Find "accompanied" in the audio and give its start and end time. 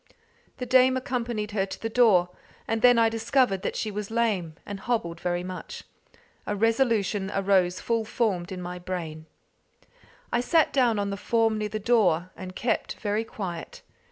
0.97-1.51